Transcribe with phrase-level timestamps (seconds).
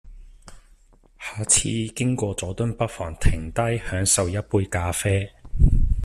[1.19, 5.31] 下次經過佐敦，不妨停低享受一杯咖啡